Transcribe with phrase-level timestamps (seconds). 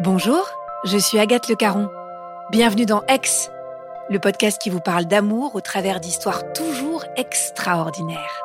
[0.00, 0.48] Bonjour,
[0.84, 1.90] je suis Agathe Le Caron.
[2.52, 3.50] Bienvenue dans Ex,
[4.08, 8.44] le podcast qui vous parle d'amour au travers d'histoires toujours extraordinaires.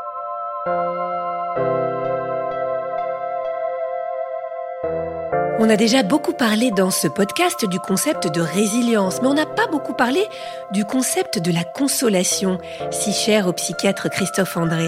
[5.60, 9.46] On a déjà beaucoup parlé dans ce podcast du concept de résilience, mais on n'a
[9.46, 10.28] pas beaucoup parlé
[10.72, 12.58] du concept de la consolation,
[12.90, 14.88] si cher au psychiatre Christophe André.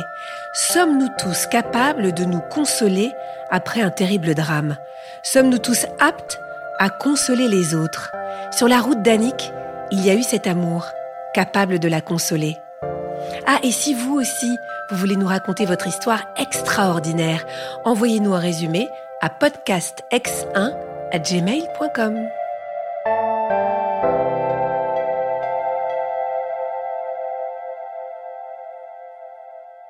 [0.73, 3.11] Sommes-nous tous capables de nous consoler
[3.51, 4.77] après un terrible drame?
[5.21, 6.39] Sommes-nous tous aptes
[6.79, 8.11] à consoler les autres
[8.51, 9.51] Sur la route d'Annick,
[9.91, 10.87] il y a eu cet amour,
[11.33, 12.57] capable de la consoler.
[13.47, 14.55] Ah, et si vous aussi,
[14.89, 17.45] vous voulez nous raconter votre histoire extraordinaire,
[17.85, 18.87] envoyez-nous un résumé
[19.21, 20.73] à podcastx1
[21.11, 22.27] à gmail.com.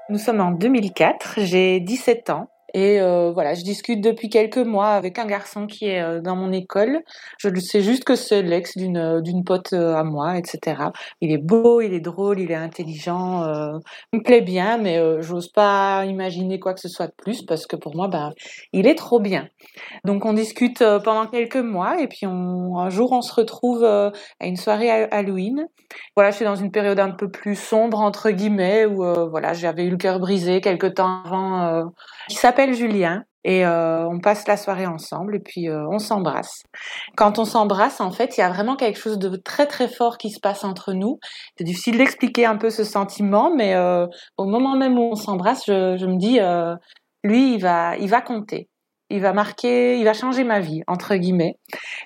[0.08, 4.90] Nous sommes en 2004, j'ai 17 ans et euh, voilà, je discute depuis quelques mois
[4.90, 7.04] avec un garçon qui est euh, dans mon école.
[7.38, 10.90] Je sais juste que c'est l'ex d'une euh, d'une pote à moi, etc.
[11.22, 13.46] Il est beau, il est drôle, il est intelligent,
[14.12, 17.66] il me plaît bien, mais j'ose pas imaginer quoi que ce soit de plus parce
[17.66, 18.34] que pour moi, ben,
[18.74, 19.48] il est trop bien.
[20.04, 24.58] Donc on discute pendant quelques mois et puis un jour on se retrouve à une
[24.58, 25.68] soirée Halloween.
[26.16, 28.98] Voilà, je suis dans une période un peu plus sombre entre guillemets où
[29.30, 31.92] voilà, j'avais eu le cœur brisé quelques temps avant.
[32.28, 36.64] qui s'appelle Julien et euh, on passe la soirée ensemble et puis euh, on s'embrasse.
[37.16, 40.18] Quand on s'embrasse, en fait, il y a vraiment quelque chose de très très fort
[40.18, 41.20] qui se passe entre nous.
[41.58, 45.64] C'est difficile d'expliquer un peu ce sentiment, mais euh, au moment même où on s'embrasse,
[45.68, 46.40] je, je, me dis,
[47.24, 48.68] lui, il va, il va compter
[49.10, 51.58] il va marquer, il va changer ma vie entre guillemets.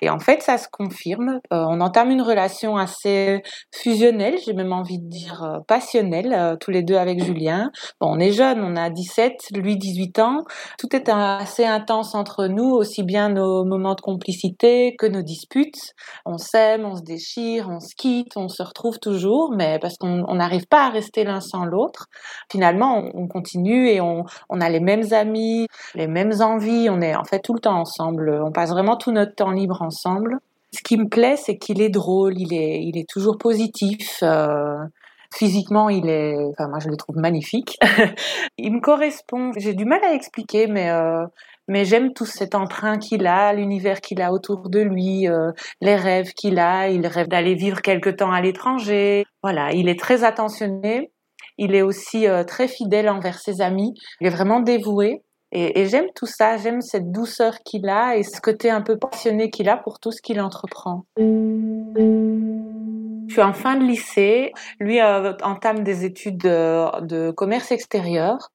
[0.02, 1.40] Et en fait, ça se confirme.
[1.52, 3.42] Euh, on entame une relation assez
[3.74, 7.70] fusionnelle, j'ai même envie de dire euh, passionnelle, euh, tous les deux avec Julien.
[8.00, 10.44] Bon, on est jeunes, on a 17, lui 18 ans.
[10.78, 15.94] Tout est assez intense entre nous, aussi bien nos moments de complicité que nos disputes.
[16.26, 20.34] On s'aime, on se déchire, on se quitte, on se retrouve toujours, mais parce qu'on
[20.34, 22.08] n'arrive pas à rester l'un sans l'autre.
[22.52, 24.24] Finalement, on, on, continue et on
[24.60, 28.40] a les mêmes amis, les mêmes envies on est en fait tout le temps ensemble.
[28.44, 30.38] On passe vraiment tout notre temps libre ensemble.
[30.72, 34.18] Ce qui me plaît, c'est qu'il est drôle, il est, il est toujours positif.
[34.22, 34.76] Euh,
[35.34, 37.78] physiquement, il est, enfin moi je le trouve magnifique.
[38.58, 39.52] il me correspond.
[39.56, 41.26] J'ai du mal à expliquer, mais euh,
[41.68, 45.96] mais j'aime tout cet emprunt qu'il a, l'univers qu'il a autour de lui, euh, les
[45.96, 46.88] rêves qu'il a.
[46.88, 49.24] Il rêve d'aller vivre quelque temps à l'étranger.
[49.42, 51.12] Voilà, il est très attentionné.
[51.58, 53.92] Il est aussi très fidèle envers ses amis.
[54.20, 55.22] Il est vraiment dévoué.
[55.52, 59.50] Et, j'aime tout ça, j'aime cette douceur qu'il a et ce côté un peu passionné
[59.50, 61.04] qu'il a pour tout ce qu'il entreprend.
[63.30, 64.52] Je suis en fin de lycée.
[64.78, 68.50] Lui euh, entame des études de, de commerce extérieur.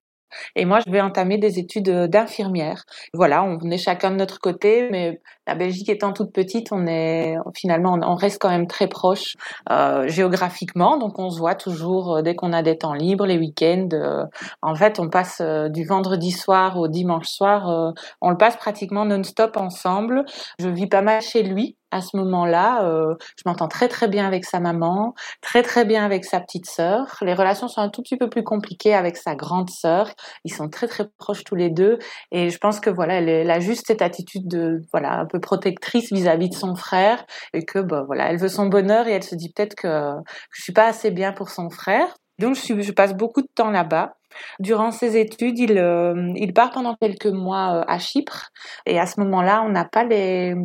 [0.56, 2.84] Et moi, je vais entamer des études d'infirmière.
[3.14, 7.36] Voilà, on est chacun de notre côté, mais la Belgique étant toute petite, on est
[7.56, 9.36] finalement on reste quand même très proche
[9.70, 13.38] euh, géographiquement, donc on se voit toujours euh, dès qu'on a des temps libres, les
[13.38, 13.90] week-ends.
[13.94, 14.26] Euh,
[14.62, 18.58] en fait, on passe euh, du vendredi soir au dimanche soir, euh, on le passe
[18.58, 20.26] pratiquement non-stop ensemble.
[20.60, 22.88] Je vis pas mal chez lui à ce moment-là.
[22.88, 26.66] Euh, je m'entends très très bien avec sa maman, très très bien avec sa petite
[26.66, 27.18] sœur.
[27.22, 30.10] Les relations sont un tout petit peu plus compliquées avec sa grande sœur.
[30.44, 31.98] Ils sont très très proches tous les deux,
[32.32, 36.12] et je pense que voilà, elle, a juste cette attitude de voilà un peu protectrice
[36.12, 39.36] vis-à-vis de son frère, et que bah, voilà, elle veut son bonheur et elle se
[39.36, 42.08] dit peut-être que, que je suis pas assez bien pour son frère.
[42.40, 44.16] Donc je passe beaucoup de temps là-bas.
[44.60, 48.52] Durant ses études, il, euh, il part pendant quelques mois euh, à Chypre
[48.86, 50.56] et à ce moment-là, on n'a pas les,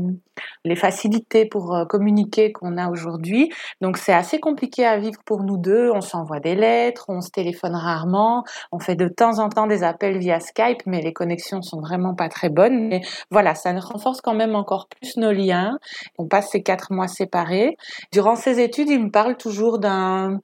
[0.76, 3.52] facilités pour euh, communiquer qu'on a aujourd'hui.
[3.80, 5.90] Donc c'est assez compliqué à vivre pour nous deux.
[5.90, 9.82] On s'envoie des lettres, on se téléphone rarement, on fait de temps en temps des
[9.82, 12.88] appels via Skype, mais les connexions sont vraiment pas très bonnes.
[12.88, 15.78] Mais voilà, ça renforce quand même encore plus nos liens.
[16.18, 17.76] On passe ces quatre mois séparés.
[18.12, 20.40] Durant ses études, il me parle toujours d'un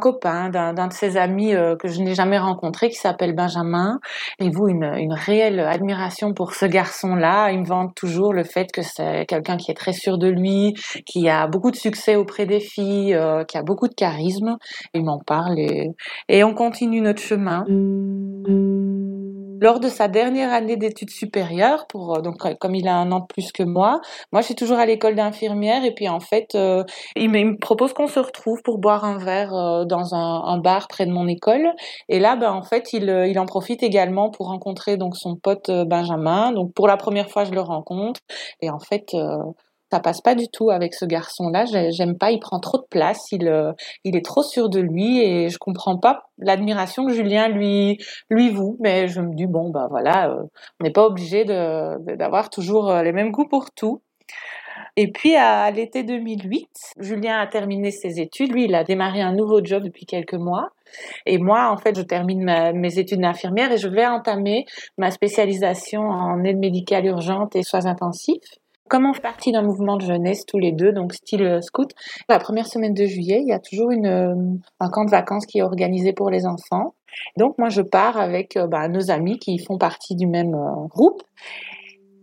[0.00, 4.00] copain, d'un de ses amis que je n'ai jamais rencontré qui s'appelle Benjamin.
[4.40, 7.50] Et vous, une, une réelle admiration pour ce garçon-là.
[7.50, 10.74] Il me vante toujours le fait que c'est quelqu'un qui est très sûr de lui,
[11.06, 14.56] qui a beaucoup de succès auprès des filles, euh, qui a beaucoup de charisme.
[14.92, 15.90] Il m'en parle et,
[16.28, 17.64] et on continue notre chemin.
[19.64, 23.26] Lors de sa dernière année d'études supérieures, pour donc comme il a un an de
[23.26, 26.54] plus que moi, moi je suis toujours à l'école d'infirmière et puis en fait
[27.16, 31.12] il, me, propose qu'on se retrouve pour boire un verre dans un, bar près de
[31.12, 31.72] mon école
[32.10, 35.70] et là ben en fait il, il en profite également pour rencontrer donc son pote
[35.70, 36.52] Benjamin.
[36.52, 38.20] Donc pour la première fois je le rencontre
[38.60, 39.14] et en fait
[39.94, 41.66] ça passe pas du tout avec ce garçon-là.
[41.90, 45.20] J'aime pas, il prend trop de place, il, euh, il est trop sûr de lui
[45.20, 47.98] et je comprends pas l'admiration que Julien lui
[48.28, 48.76] lui voue.
[48.80, 50.42] Mais je me dis bon bah voilà, euh,
[50.80, 54.02] on n'est pas obligé d'avoir toujours euh, les mêmes goûts pour tout.
[54.96, 56.68] Et puis à l'été 2008,
[56.98, 58.52] Julien a terminé ses études.
[58.52, 60.70] Lui, il a démarré un nouveau job depuis quelques mois.
[61.24, 64.66] Et moi, en fait, je termine mes études d'infirmière et je vais entamer
[64.98, 68.58] ma spécialisation en aide médicale urgente et soins intensifs.
[68.88, 71.90] Comme on fait partie d'un mouvement de jeunesse tous les deux, donc style euh, scout,
[72.28, 74.34] la première semaine de juillet, il y a toujours une, euh,
[74.78, 76.94] un camp de vacances qui est organisé pour les enfants.
[77.38, 80.54] Donc moi, je pars avec euh, bah, nos amis qui font partie du même
[80.90, 81.22] groupe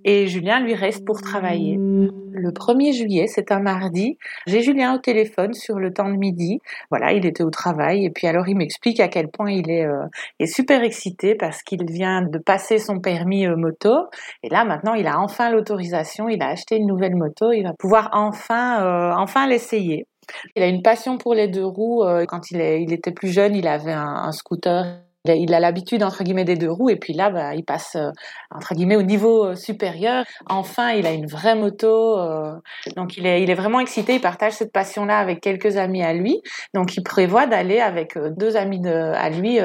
[0.03, 1.77] et Julien lui reste pour travailler.
[1.77, 4.18] Le 1er juillet, c'est un mardi,
[4.48, 6.59] j'ai Julien au téléphone sur le temps de midi.
[6.89, 9.86] Voilà, il était au travail et puis alors il m'explique à quel point il est,
[9.86, 10.06] euh,
[10.39, 14.07] est super excité parce qu'il vient de passer son permis euh, moto
[14.44, 17.74] et là maintenant il a enfin l'autorisation, il a acheté une nouvelle moto, il va
[17.74, 20.07] pouvoir enfin euh, enfin l'essayer.
[20.56, 22.06] Il a une passion pour les deux roues.
[22.27, 24.86] Quand il, est, il était plus jeune, il avait un, un scooter
[25.25, 28.09] il a l'habitude entre guillemets des deux roues et puis là bah, il passe euh,
[28.50, 30.25] entre guillemets au niveau euh, supérieur.
[30.50, 32.53] Enfin, il a une vraie moto, euh,
[32.95, 34.15] donc il est vraiment excité.
[34.15, 36.41] Il partage cette passion là avec quelques amis à lui.
[36.73, 39.59] Donc il prévoit d'aller avec deux amis à lui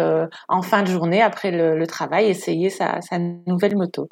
[0.48, 4.08] en fin de journée après le, le travail essayer sa, sa nouvelle moto.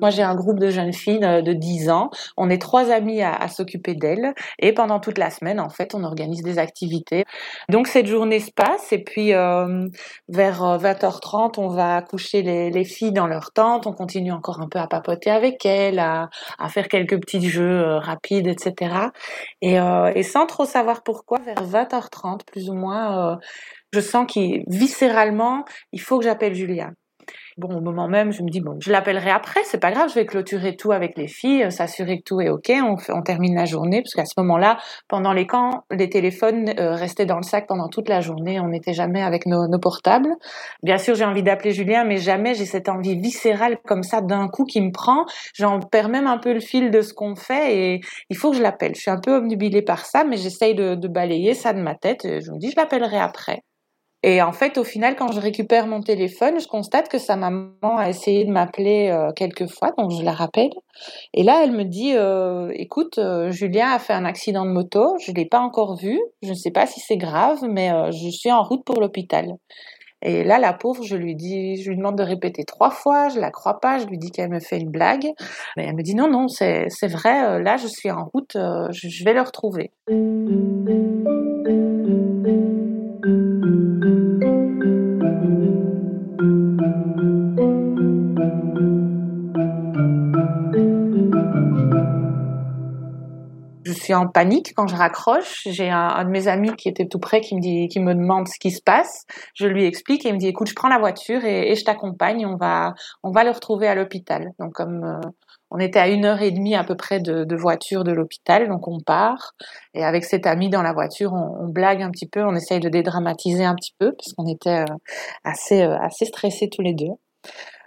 [0.00, 2.10] Moi, j'ai un groupe de jeunes filles euh, de 10 ans.
[2.36, 4.34] On est trois amis à, s'occuper d'elles.
[4.58, 7.24] Et pendant toute la semaine, en fait, on organise des activités.
[7.68, 8.92] Donc, cette journée se passe.
[8.92, 9.86] Et puis, euh,
[10.28, 13.86] vers 20h30, euh, on va coucher les, filles dans leur tente.
[13.86, 16.28] On continue encore un peu à papoter avec elles, à,
[16.68, 18.94] faire quelques petits jeux rapides, etc.
[19.62, 19.78] Et,
[20.22, 23.38] sans trop savoir pourquoi, vers 20h30, plus ou moins,
[23.92, 26.90] je sens qu'il viscéralement, il faut que j'appelle Julia.
[27.56, 30.14] Bon, au moment même, je me dis, bon, je l'appellerai après, c'est pas grave, je
[30.14, 32.72] vais clôturer tout avec les filles, euh, s'assurer que tout est OK,
[33.08, 34.78] on, termine la journée, parce qu'à ce moment-là,
[35.08, 38.68] pendant les camps, les téléphones euh, restaient dans le sac pendant toute la journée, on
[38.68, 40.30] n'était jamais avec nos, nos, portables.
[40.82, 44.48] Bien sûr, j'ai envie d'appeler Julien, mais jamais j'ai cette envie viscérale comme ça d'un
[44.48, 45.24] coup qui me prend.
[45.54, 48.00] J'en perds même un peu le fil de ce qu'on fait et
[48.30, 48.94] il faut que je l'appelle.
[48.94, 51.94] Je suis un peu obnubilée par ça, mais j'essaye de, de balayer ça de ma
[51.94, 52.22] tête.
[52.24, 53.62] Je me dis, je l'appellerai après.
[54.26, 57.98] Et en fait, au final, quand je récupère mon téléphone, je constate que sa maman
[57.98, 60.70] a essayé de m'appeler euh, quelques fois, donc je la rappelle.
[61.34, 65.14] Et là, elle me dit, euh, écoute, euh, Julien a fait un accident de moto,
[65.20, 68.50] je l'ai pas encore vu, je ne sais pas si c'est grave, mais je suis
[68.50, 69.56] en route pour l'hôpital.
[70.22, 73.38] Et là, la pauvre, je lui dis, je lui demande de répéter trois fois, je
[73.38, 75.28] la crois pas, je lui dis qu'elle me fait une blague,
[75.76, 79.34] mais elle me dit non, non, c'est vrai, là, je suis en route, je, vais
[79.34, 79.90] le retrouver.
[80.08, 80.83] je
[94.04, 95.62] suis en panique quand je raccroche.
[95.66, 98.48] J'ai un, de mes amis qui était tout près qui me dit, qui me demande
[98.48, 99.24] ce qui se passe.
[99.54, 102.46] Je lui explique et il me dit écoute, je prends la voiture et, je t'accompagne.
[102.46, 104.50] On va, on va le retrouver à l'hôpital.
[104.58, 105.28] Donc comme euh,
[105.70, 108.86] on était à une heure et demie à peu près de, voiture de l'hôpital, donc
[108.86, 109.54] on part.
[109.94, 112.88] Et avec cet ami dans la voiture, on, blague un petit peu, on essaye de
[112.88, 114.94] dédramatiser un petit peu parce qu'on était euh,
[115.42, 117.10] assez, euh, assez stressés tous les deux.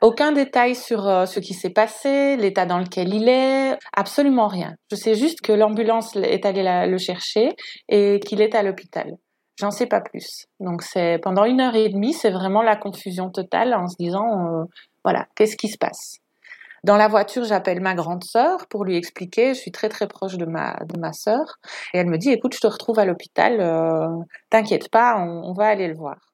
[0.01, 4.75] Aucun détail sur euh, ce qui s'est passé, l'état dans lequel il est, absolument rien.
[4.91, 7.55] Je sais juste que l'ambulance est allée le chercher
[7.89, 9.13] et qu'il est à l'hôpital.
[9.59, 10.45] J'en sais pas plus.
[10.59, 14.27] Donc c'est pendant une heure et demie, c'est vraiment la confusion totale en se disant
[14.27, 14.65] euh,
[15.03, 16.17] voilà qu'est-ce qui se passe?
[16.83, 19.55] Dans la voiture, j'appelle ma grande sœur pour lui expliquer.
[19.55, 21.57] Je suis très très proche de ma de ma sœur
[21.93, 23.59] et elle me dit écoute, je te retrouve à l'hôpital.
[23.59, 24.07] Euh,
[24.51, 26.26] t'inquiète pas, on va aller le voir.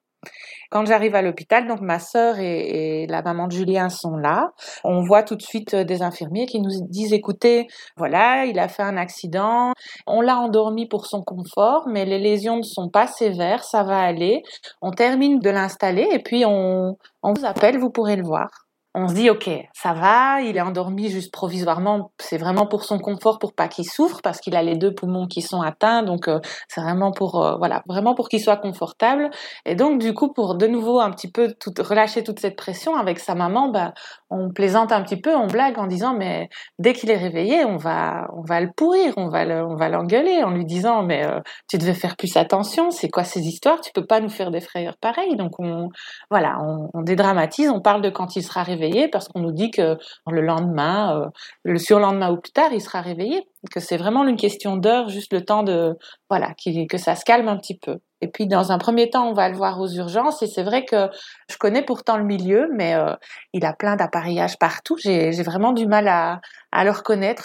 [0.70, 4.50] Quand j'arrive à l'hôpital, donc ma sœur et, la maman de Julien sont là.
[4.82, 7.66] On voit tout de suite euh, des infirmiers qui nous disent écoutez,
[7.96, 9.72] voilà, il a fait un accident,
[10.06, 14.00] on l'a endormi pour son confort, mais les lésions ne sont pas sévères, ça va
[14.00, 14.42] aller.
[14.82, 18.63] On termine de l'installer et puis on, on vous appelle, vous pourrez le voir.
[18.96, 23.00] On se dit ok, ça va, il est endormi juste provisoirement, c'est vraiment pour son
[23.00, 26.28] confort, pour pas qu'il souffre, parce qu'il a les deux poumons qui sont atteints, donc
[26.28, 29.30] euh, c'est vraiment pour euh, voilà, vraiment pour qu'il soit confortable.
[29.66, 32.94] Et donc du coup, pour de nouveau un petit peu tout, relâcher toute cette pression
[32.94, 33.94] avec sa maman, bah,
[34.30, 36.48] on plaisante un petit peu, on blague en disant mais
[36.78, 39.88] dès qu'il est réveillé, on va on va le pourrir, on va le, on va
[39.88, 43.80] l'engueuler en lui disant mais euh, tu devais faire plus attention, c'est quoi ces histoires,
[43.80, 45.34] tu peux pas nous faire des frayeurs pareilles.
[45.36, 45.88] Donc on
[46.30, 49.70] voilà, on, on dédramatise, on parle de quand il sera réveillé parce qu'on nous dit
[49.70, 49.98] que
[50.30, 51.28] le lendemain, euh,
[51.64, 55.32] le surlendemain ou plus tard, il sera réveillé, que c'est vraiment une question d'heure, juste
[55.32, 55.96] le temps de
[56.30, 56.54] voilà,
[56.88, 57.98] que ça se calme un petit peu.
[58.24, 60.86] Et puis dans un premier temps, on va le voir aux urgences et c'est vrai
[60.86, 61.10] que
[61.50, 63.14] je connais pourtant le milieu, mais euh,
[63.52, 64.96] il a plein d'appareillages partout.
[64.98, 66.40] J'ai vraiment du mal à,
[66.72, 67.44] à le reconnaître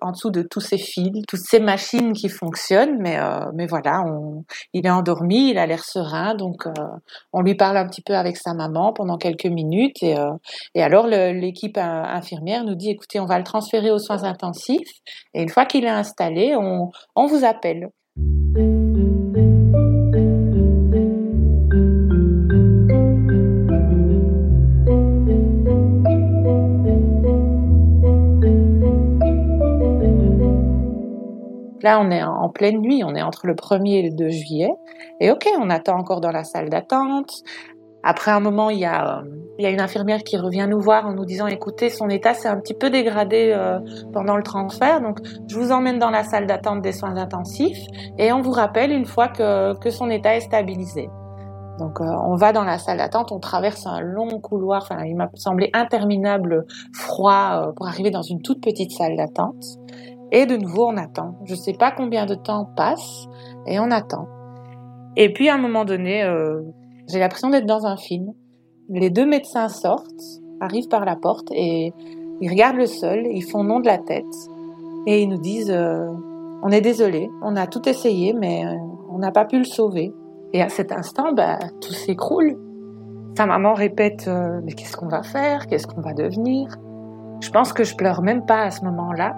[0.00, 2.96] en dessous de tous ces fils, toutes ces machines qui fonctionnent.
[2.98, 4.04] Mais, euh, mais voilà,
[4.72, 6.72] il est endormi, il a l'air serein, donc euh,
[7.32, 10.02] on lui parle un petit peu avec sa maman pendant quelques minutes.
[10.02, 10.16] Et,
[10.82, 14.90] alors l'équipe infirmière nous dit, écoutez, on va le transférer aux soins intensifs.
[15.42, 17.90] Une fois qu'il est installé, on, on vous appelle.
[31.82, 34.70] Là, on est en pleine nuit, on est entre le 1er et le 2 juillet.
[35.20, 37.42] Et ok, on attend encore dans la salle d'attente.
[38.02, 39.22] Après un moment, il y, a, euh,
[39.58, 42.34] il y a une infirmière qui revient nous voir en nous disant écoutez, son état
[42.34, 43.78] s'est un petit peu dégradé euh,
[44.12, 47.84] pendant le transfert, donc je vous emmène dans la salle d'attente des soins intensifs
[48.18, 51.10] et on vous rappelle une fois que, que son état est stabilisé.
[51.78, 55.16] Donc euh, on va dans la salle d'attente, on traverse un long couloir, enfin il
[55.16, 59.62] m'a semblé interminable, froid, pour arriver dans une toute petite salle d'attente.
[60.32, 61.34] Et de nouveau, on attend.
[61.44, 63.26] Je ne sais pas combien de temps passe,
[63.66, 64.28] et on attend.
[65.16, 66.62] Et puis à un moment donné, euh,
[67.10, 68.32] j'ai l'impression d'être dans un film.
[68.88, 70.22] Les deux médecins sortent,
[70.60, 71.92] arrivent par la porte et
[72.40, 74.24] ils regardent le sol, ils font nom de la tête
[75.06, 76.08] et ils nous disent euh,
[76.62, 78.74] on est désolé, on a tout essayé mais euh,
[79.10, 80.12] on n'a pas pu le sauver.
[80.52, 82.58] Et à cet instant, bah, tout s'écroule.
[83.36, 84.28] Sa maman répète
[84.64, 85.66] mais qu'est-ce qu'on va faire?
[85.68, 86.76] Qu'est-ce qu'on va devenir?
[87.40, 89.34] Je pense que je pleure même pas à ce moment-là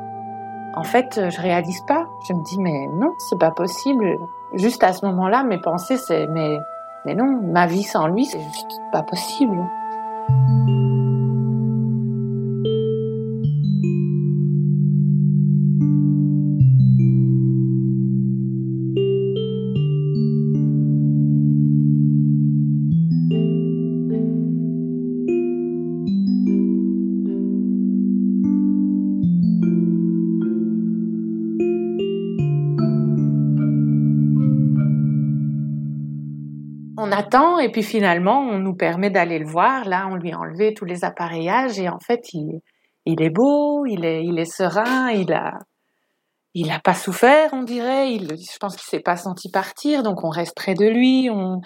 [0.74, 2.06] en fait, je réalise pas.
[2.28, 4.16] Je me dis, mais non, c'est pas possible.
[4.54, 6.56] Juste à ce moment-là, mes pensées, c'est, mais,
[7.04, 9.58] mais non, ma vie sans lui, c'est juste pas possible.
[37.60, 39.84] Et puis finalement on nous permet d'aller le voir.
[39.86, 42.60] Là, on lui a enlevé tous les appareillages et en fait il,
[43.06, 45.58] il est beau, il est, il est serein, il a,
[46.54, 48.12] il a pas souffert, on dirait.
[48.12, 51.28] Il, je pense qu'il s'est pas senti partir, donc on reste près de lui.
[51.30, 51.60] On,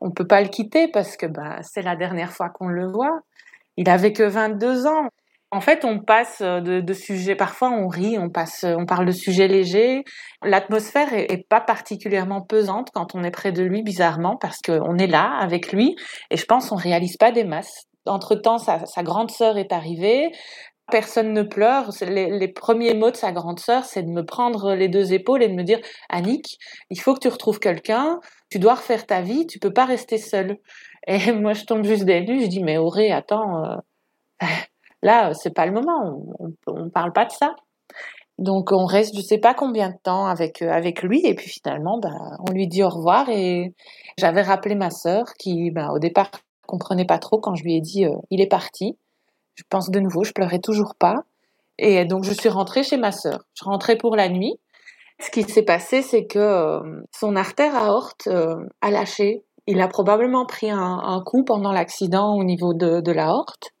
[0.00, 3.20] on peut pas le quitter parce que bah, c'est la dernière fois qu'on le voit.
[3.76, 5.08] Il avait que 22 ans.
[5.52, 9.12] En fait, on passe de, de, sujets, parfois on rit, on passe, on parle de
[9.12, 10.04] sujets légers.
[10.44, 15.08] L'atmosphère est, pas particulièrement pesante quand on est près de lui, bizarrement, parce qu'on est
[15.08, 15.96] là avec lui,
[16.30, 17.86] et je pense qu'on réalise pas des masses.
[18.06, 20.30] Entre-temps, sa, sa grande sœur est arrivée,
[20.90, 21.90] personne ne pleure.
[22.02, 25.42] Les, les, premiers mots de sa grande sœur, c'est de me prendre les deux épaules
[25.42, 25.80] et de me dire
[26.10, 26.58] Annick,
[26.90, 30.18] il faut que tu retrouves quelqu'un, tu dois refaire ta vie, tu peux pas rester
[30.18, 30.58] seule.
[31.06, 34.46] Et moi, je tombe juste des je dis mais Auré, attends, euh,
[35.02, 36.22] Là, c'est pas le moment.
[36.66, 37.54] On, ne parle pas de ça.
[38.38, 41.50] Donc on reste, je sais pas combien de temps avec euh, avec lui, et puis
[41.50, 42.08] finalement, bah,
[42.48, 43.28] on lui dit au revoir.
[43.28, 43.74] Et
[44.18, 46.30] j'avais rappelé ma sœur qui, bah, au départ,
[46.66, 48.96] comprenait pas trop quand je lui ai dit euh, il est parti.
[49.54, 51.16] Je pense de nouveau, je pleurais toujours pas.
[51.78, 53.44] Et donc je suis rentrée chez ma sœur.
[53.54, 54.54] Je rentrais pour la nuit.
[55.20, 58.28] Ce qui s'est passé, c'est que euh, son artère aorte
[58.80, 59.44] a lâché.
[59.66, 63.72] Il a probablement pris un, coup pendant l'accident au niveau de, de l'aorte.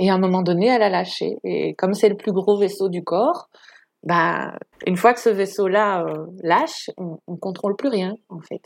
[0.00, 1.36] Et à un moment donné, elle a lâché.
[1.44, 3.50] Et comme c'est le plus gros vaisseau du corps,
[4.02, 4.54] bah,
[4.86, 8.62] une fois que ce vaisseau-là euh, lâche, on, ne contrôle plus rien, en fait.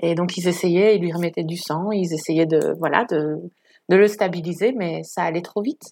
[0.00, 3.40] Et donc, ils essayaient, ils lui remettaient du sang, ils essayaient de, voilà, de,
[3.88, 5.82] le stabiliser, mais ça allait trop vite.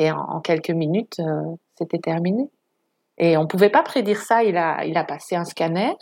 [0.00, 2.50] Et en, quelques minutes, euh, c'était terminé.
[3.18, 4.42] Et on pouvait pas prédire ça.
[4.42, 5.92] Il a, il a passé un scanner.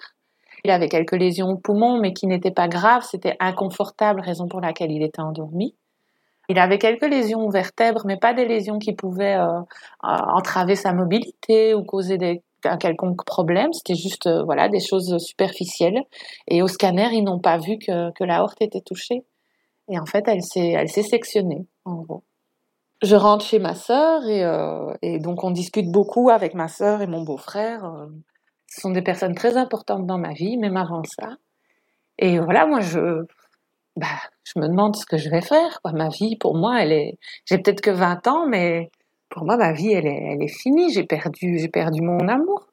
[0.64, 3.02] Il avait quelques lésions au poumon, mais qui n'étaient pas graves.
[3.02, 5.76] C'était inconfortable, raison pour laquelle il était endormi.
[6.48, 9.62] Il avait quelques lésions aux vertèbres, mais pas des lésions qui pouvaient euh, euh,
[10.02, 13.72] entraver sa mobilité ou causer un quelconque problème.
[13.72, 16.02] C'était juste euh, voilà des choses superficielles.
[16.48, 19.24] Et au scanner, ils n'ont pas vu que, que la horte était touchée.
[19.88, 22.22] Et en fait, elle s'est elle s'est sectionnée en gros.
[23.02, 24.44] je rentre chez ma sœur et,
[25.02, 27.82] et, donc on discute beaucoup avec ma sœur et mon beau-frère.
[28.68, 31.36] Ce sont des personnes très importantes dans ma vie, même avant ça.
[32.18, 33.26] Et voilà, moi, je,
[33.96, 34.06] bah,
[34.44, 35.80] je me demande ce que je vais faire.
[35.82, 35.92] Quoi.
[35.92, 37.18] Ma vie, pour moi, elle est.
[37.46, 38.90] J'ai peut-être que 20 ans, mais
[39.28, 40.92] pour moi, ma vie, elle est, elle est finie.
[40.92, 42.66] J'ai perdu, j'ai perdu mon amour.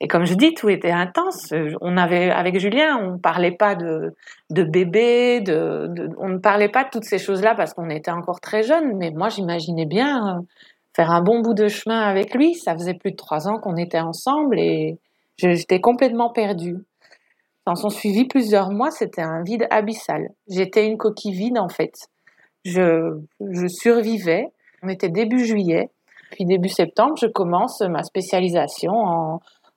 [0.00, 1.52] Et comme je dis, tout était intense.
[1.80, 4.14] On avait, avec Julien, on parlait pas de,
[4.50, 8.40] de bébé, de, on ne parlait pas de toutes ces choses-là parce qu'on était encore
[8.40, 8.96] très jeunes.
[8.96, 10.40] Mais moi, j'imaginais bien euh,
[10.94, 12.54] faire un bon bout de chemin avec lui.
[12.54, 14.98] Ça faisait plus de trois ans qu'on était ensemble et
[15.36, 16.76] j'étais complètement perdue.
[17.68, 20.30] S'en sont suivis plusieurs mois, c'était un vide abyssal.
[20.48, 21.92] J'étais une coquille vide en fait.
[22.64, 23.20] Je,
[23.66, 24.46] survivais.
[24.82, 25.90] On était début juillet.
[26.30, 28.94] Puis début septembre, je commence ma spécialisation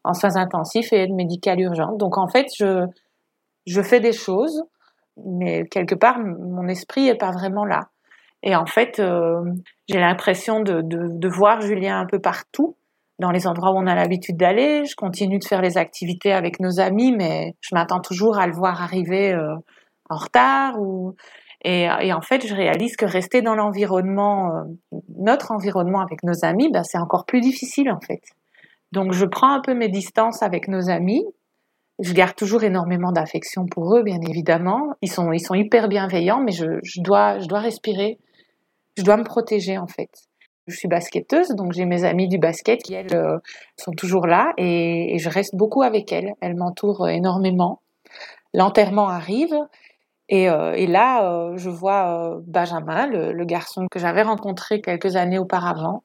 [0.06, 1.98] en, soins intensifs et aide médicale urgente.
[1.98, 4.64] Donc en fait, je, fais des choses,
[5.26, 7.90] mais quelque part, mon esprit est pas vraiment là.
[8.42, 9.44] Et en fait, euh,
[9.90, 12.78] j'ai l'impression de, voir Julien un peu partout,
[13.22, 14.84] dans les endroits où on a l'habitude d'aller.
[14.86, 18.54] Je continue de faire les activités avec nos amis, mais je m'attends toujours à le
[18.54, 19.56] voir arriver euh,
[20.10, 20.76] en retard.
[21.64, 26.70] Et, en fait, je réalise que rester dans l'environnement, euh, notre environnement avec nos amis,
[26.74, 28.24] ben, c'est encore plus difficile en fait.
[28.92, 31.24] Donc, je prends un peu mes distances avec nos amis.
[32.00, 34.96] Je garde toujours énormément d'affection pour eux, bien évidemment.
[35.04, 36.66] Ils sont, ils sont hyper bienveillants, mais je,
[37.02, 38.18] dois, je dois respirer.
[38.98, 40.10] Je dois me protéger en fait.
[40.72, 43.38] Je suis basketteuse, donc j'ai mes amies du basket qui, euh,
[43.78, 46.34] sont toujours là et, je reste beaucoup avec elles.
[46.42, 47.82] Elles m'entourent énormément.
[48.54, 49.56] L'enterrement arrive
[50.30, 56.02] et, euh, là, euh, je vois Benjamin, le, garçon que j'avais rencontré quelques années auparavant.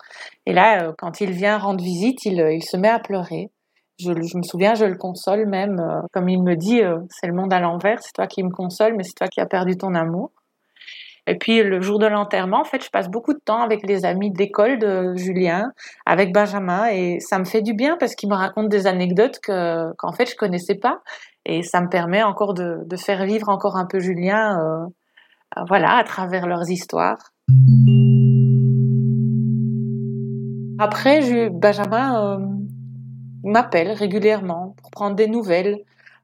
[0.47, 3.51] Et là, quand il vient rendre visite, il, il se met à pleurer.
[3.99, 7.53] Je, je, me souviens, je le console même, comme il me dit, c'est le monde
[7.53, 10.31] à l'envers, c'est toi qui me console, mais c'est toi qui as perdu ton amour.
[11.27, 14.05] Et puis le jour de l'enterrement, en fait, je passe beaucoup de temps avec les
[14.05, 15.73] amis d'école de Julien,
[16.05, 19.93] avec Benjamin, et ça me fait du bien parce qu'il me raconte des anecdotes que
[19.99, 21.01] qu'en fait je connaissais pas,
[21.45, 26.05] et ça me permet encore de, faire vivre encore un peu Julien, euh, voilà, à
[26.05, 27.33] travers leurs histoires.
[30.79, 32.47] Après, Benjamin euh,
[33.45, 35.79] m'appelle régulièrement pour prendre des nouvelles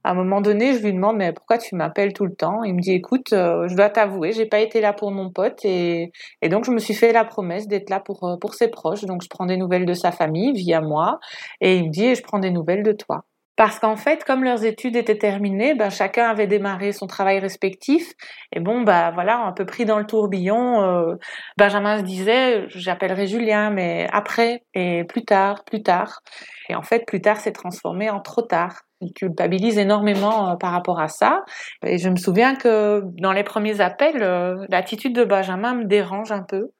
[0.05, 2.65] à un moment donné, je lui demande mais pourquoi tu m'appelles tout le temps?
[2.65, 5.65] Il me dit écoute, euh, je dois t'avouer, j'ai pas été là pour mon pote
[5.65, 8.69] et, et donc je me suis fait la promesse d'être là pour euh, pour ses
[8.69, 9.05] proches.
[9.05, 11.19] Donc je prends des nouvelles de sa famille via moi
[11.61, 13.25] et il me dit je prends des nouvelles de toi.
[13.57, 18.13] Parce qu'en fait, comme leurs études étaient terminées, ben, chacun avait démarré son travail respectif.
[18.51, 20.83] Et bon, bah voilà, un peu pris dans le tourbillon.
[20.83, 21.17] Euh,
[21.59, 26.23] Benjamin se disait, j'appellerai Julien, mais après et plus tard, plus tard.
[26.71, 28.83] Et en fait, plus tard s'est transformé en trop tard.
[29.03, 31.45] Il culpabilise énormément euh, par rapport à ça.
[31.85, 36.33] Et je me souviens que dans les premiers appels, euh, l'attitude de Benjamin me dérange
[36.33, 36.71] un peu.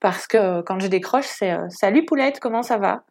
[0.00, 3.02] Parce que quand je décroche, c'est euh, Salut Poulette, comment ça va?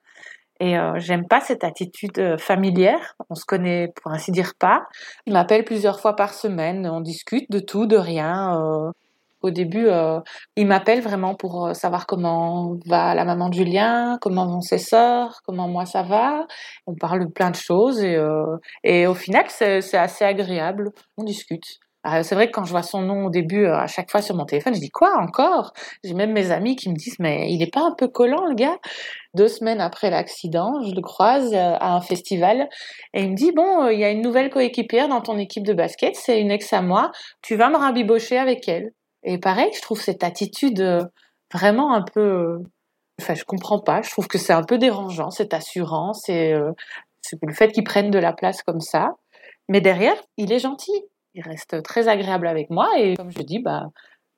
[0.60, 3.16] Et euh, j'aime pas cette attitude familière.
[3.30, 4.86] On se connaît pour ainsi dire pas.
[5.26, 6.88] Il m'appelle plusieurs fois par semaine.
[6.88, 8.58] On discute de tout, de rien.
[8.62, 8.92] Euh,
[9.46, 10.20] au début, euh,
[10.56, 15.42] il m'appelle vraiment pour savoir comment va la maman de Julien, comment vont ses sœurs,
[15.46, 16.46] comment moi ça va.
[16.88, 18.18] On parle de plein de choses et,
[18.84, 20.92] et au final, c'est assez agréable.
[21.18, 21.80] On discute.
[22.06, 24.22] Euh, c'est vrai que quand je vois son nom au début, euh, à chaque fois
[24.22, 25.74] sur mon téléphone, je dis quoi encore?
[26.04, 28.56] J'ai même mes amis qui me disent mais il n'est pas un peu collant le
[28.56, 28.78] gars?
[29.34, 32.70] Deux semaines après l'accident, je le croise euh, à un festival
[33.14, 35.74] et il me dit bon, il y a une nouvelle coéquipière dans ton équipe de
[35.74, 38.92] basket, c'est une ex à moi, tu vas me rabibocher avec elle.
[39.26, 41.10] Et pareil, je trouve cette attitude
[41.54, 42.60] vraiment un peu,
[43.22, 47.54] enfin je comprends pas, je trouve que c'est un peu dérangeant cette assurance et le
[47.54, 49.16] fait qu'il prenne de la place comme ça.
[49.68, 53.60] Mais derrière, il est gentil il reste très agréable avec moi et comme je dis,
[53.60, 53.90] bah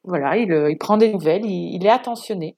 [0.04, 2.56] voilà, il, euh, prend des nouvelles, il, est attentionné.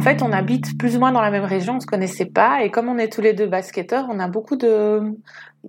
[0.00, 2.64] En fait, on habite plus ou moins dans la même région, on se connaissait pas
[2.64, 5.14] et comme on est tous les deux basketteurs, on a beaucoup de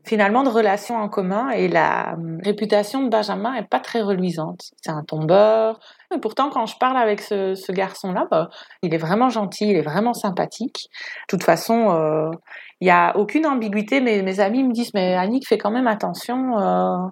[0.05, 4.71] finalement de relations en commun et la hum, réputation de Benjamin est pas très reluisante.
[4.81, 5.81] C'est un tombeur.
[6.15, 8.49] Et pourtant, quand je parle avec ce, garçon-là, bah,
[8.83, 10.87] il est vraiment gentil, il est vraiment sympathique.
[11.29, 12.31] De toute façon, euh,
[12.79, 13.99] il y a aucune ambiguïté.
[13.99, 16.57] Mais mes amis me disent, mais Annick, fais quand même attention.
[16.57, 17.05] Euh,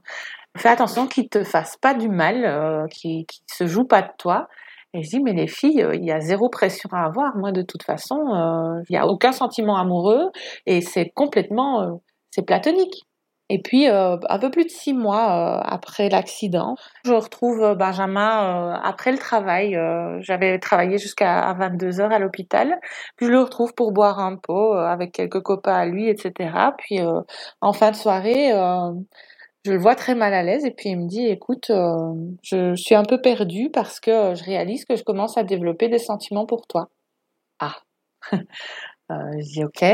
[0.55, 4.11] fais attention qu'il te fasse pas du mal, euh, qu'il ne se joue pas de
[4.17, 4.47] toi.
[4.93, 7.35] Et je dis, mais les filles, il y a zéro pression à avoir.
[7.37, 10.31] Moi, de toute façon, euh, il n'y a aucun sentiment amoureux
[10.65, 11.91] et c'est complètement, euh,
[12.31, 13.05] c'est platonique.
[13.51, 17.73] Et puis, euh, un peu plus de six mois euh, après l'accident, je retrouve euh,
[17.75, 19.75] Benjamin euh, après le travail.
[20.21, 22.79] J'avais travaillé jusqu'à 22 heures à l'hôpital.
[23.15, 26.51] Puis je le retrouve pour boire un pot avec quelques copains à lui, etc.
[26.77, 26.99] Puis
[27.61, 28.51] en fin de soirée,
[29.65, 32.75] je le vois très mal à l'aise et puis il me dit écoute, euh, je,
[32.75, 36.45] suis un peu perdue parce que je réalise que je commence à développer des sentiments
[36.45, 36.89] pour toi.
[37.59, 37.75] Ah,
[38.33, 38.37] euh,
[39.11, 39.85] je dis ok.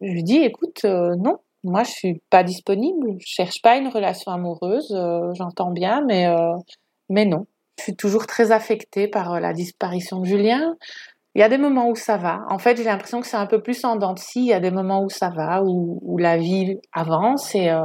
[0.00, 3.88] Je lui dis écoute, euh, non, moi je suis pas disponible, je cherche pas une
[3.88, 4.96] relation amoureuse,
[5.34, 6.26] j'entends bien, mais
[7.08, 7.46] mais non.
[7.78, 10.76] Je suis toujours très affectée par la disparition de Julien.
[11.34, 12.40] Il y a des moments où ça va.
[12.50, 14.14] En fait, j'ai l'impression que c'est un peu plus en dents.
[14.36, 17.80] Il y a des moments où ça va, où, où la vie avance et, euh,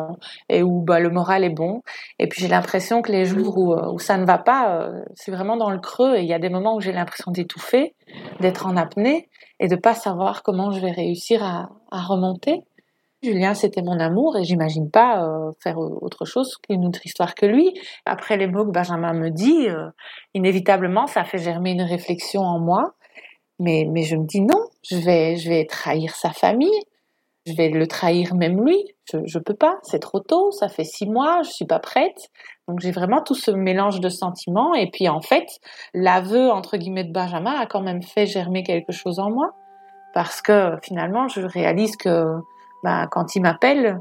[0.49, 1.81] et où bah, le moral est bon.
[2.19, 5.01] Et puis j'ai l'impression que les jours où, euh, où ça ne va pas, euh,
[5.15, 6.17] c'est vraiment dans le creux.
[6.17, 7.95] Et il y a des moments où j'ai l'impression d'étouffer,
[8.41, 9.29] d'être en apnée
[9.61, 12.63] et de pas savoir comment je vais réussir à, à remonter.
[13.23, 17.45] Julien, c'était mon amour et j'imagine pas euh, faire autre chose qu'une autre histoire que
[17.45, 17.73] lui.
[18.05, 19.67] Après les mots que Benjamin me dit,
[20.33, 22.93] inévitablement, ça fait germer une réflexion en moi
[23.59, 26.81] mais, mais je me dis non, je vais, je vais trahir sa famille,
[27.45, 28.83] je vais le trahir même lui.
[29.11, 32.29] Je, je peux pas, c'est trop tôt, ça fait six mois, je suis pas prête.
[32.67, 34.73] Donc j'ai vraiment tout ce mélange de sentiments.
[34.73, 35.47] Et puis en fait,
[35.93, 39.53] l'aveu entre guillemets de Benjamin a quand même fait germer quelque chose en moi,
[40.13, 42.35] parce que finalement je réalise que
[42.83, 43.99] bah, quand il m'appelle,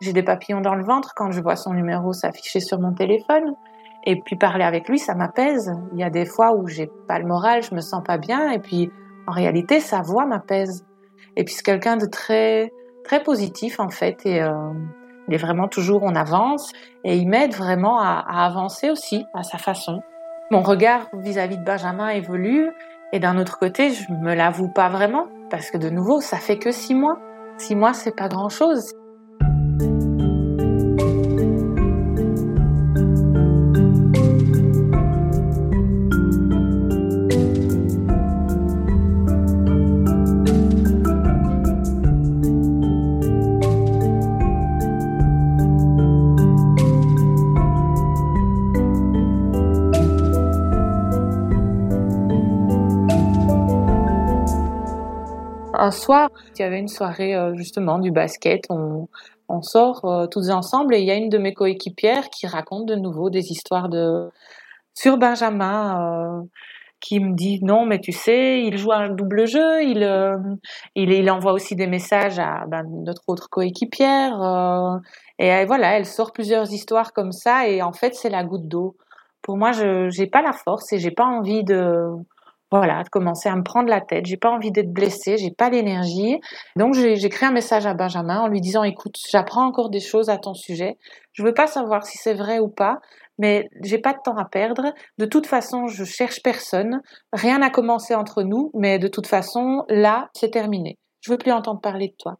[0.00, 3.54] j'ai des papillons dans le ventre quand je vois son numéro s'afficher sur mon téléphone.
[4.10, 5.70] Et puis parler avec lui, ça m'apaise.
[5.92, 8.50] Il y a des fois où j'ai pas le moral, je me sens pas bien,
[8.50, 8.90] et puis
[9.26, 10.86] en réalité, sa voix m'apaise.
[11.36, 12.72] Et puis c'est quelqu'un de très
[13.04, 14.72] très positif en fait, et euh,
[15.28, 16.72] il est vraiment toujours en avance,
[17.04, 20.00] et il m'aide vraiment à, avancer aussi à sa façon.
[20.50, 22.70] Mon regard vis-à-vis de Benjamin évolue,
[23.12, 26.58] et d'un autre côté, je me l'avoue pas vraiment, parce que de nouveau, ça fait
[26.58, 27.18] que six mois.
[27.58, 28.94] Six mois, c'est pas grand chose.
[55.88, 58.66] Un soir, il y avait une soirée euh, justement du basket.
[58.70, 59.08] On,
[59.62, 62.94] sort euh, tous ensemble et il y a une de mes coéquipières qui raconte de
[62.94, 64.28] nouveau des histoires de
[64.94, 65.80] sur Benjamin.
[66.00, 66.42] Euh,
[67.00, 70.02] qui me dit non mais tu sais il joue un double jeu il
[70.96, 74.34] il, il, envoie aussi des messages à ben, notre autre coéquipière
[75.38, 78.96] et voilà elle sort plusieurs histoires comme ça et en fait c'est la goutte d'eau
[79.42, 82.08] pour moi je j'ai pas la force et j'ai pas envie de
[82.70, 84.26] voilà, de commencer à me prendre la tête.
[84.26, 86.38] J'ai pas envie d'être blessée, j'ai pas l'énergie.
[86.76, 90.36] Donc j'ai un message à Benjamin en lui disant écoute, j'apprends encore des choses à
[90.36, 90.98] ton sujet.
[91.32, 92.98] Je veux pas savoir si c'est vrai ou pas,
[93.38, 94.92] mais j'ai pas de temps à perdre.
[95.16, 97.00] De toute façon, je cherche personne.
[97.32, 100.98] Rien n'a commencé entre nous, mais de toute façon, là, c'est terminé.
[101.20, 102.38] Je veux plus entendre parler de toi.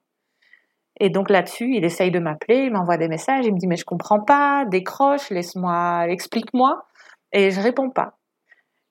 [1.01, 3.77] Et donc là-dessus, il essaye de m'appeler, il m'envoie des messages, il me dit mais
[3.77, 6.85] je comprends pas, décroche, laisse-moi, explique-moi.
[7.33, 8.18] Et je réponds pas.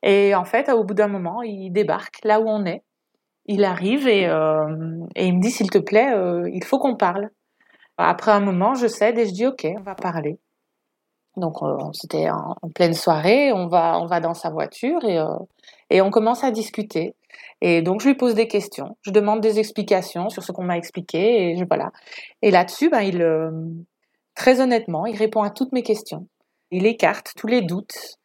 [0.03, 2.83] Et en fait, au bout d'un moment, il débarque là où on est.
[3.45, 7.29] Il arrive et, euh, il me dit, s'il te plaît, euh, il faut qu'on parle.
[7.97, 10.39] Après un moment, je cède et je dis, OK, on va parler.
[11.37, 15.27] Donc, euh, c'était en, pleine soirée, on va, on va dans sa voiture et, euh,
[15.89, 17.15] et on commence à discuter.
[17.61, 20.77] Et donc, je lui pose des questions, je demande des explications sur ce qu'on m'a
[20.77, 21.91] expliqué et voilà.
[22.41, 23.23] Et là-dessus, ben, il,
[24.35, 26.27] très honnêtement, il répond à toutes mes questions.
[26.71, 28.17] Il écarte tous les doutes.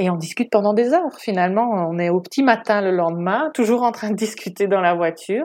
[0.00, 1.18] Et on discute pendant des heures.
[1.18, 4.94] Finalement, on est au petit matin le lendemain, toujours en train de discuter dans la
[4.94, 5.44] voiture.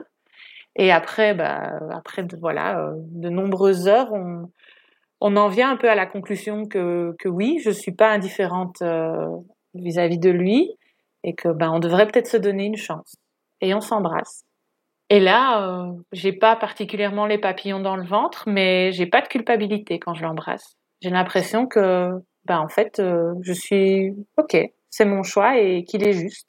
[0.77, 4.49] Et après, bah, après de, voilà, euh, de nombreuses heures, on,
[5.19, 8.81] on en vient un peu à la conclusion que, que oui, je suis pas indifférente
[8.81, 9.27] euh,
[9.73, 10.71] vis-à-vis de lui
[11.25, 13.17] et que ben on devrait peut-être se donner une chance.
[13.59, 14.45] Et on s'embrasse.
[15.09, 19.27] Et là, euh, j'ai pas particulièrement les papillons dans le ventre, mais j'ai pas de
[19.27, 20.77] culpabilité quand je l'embrasse.
[21.01, 22.11] J'ai l'impression que
[22.45, 24.57] ben en fait, euh, je suis ok,
[24.89, 26.47] c'est mon choix et qu'il est juste.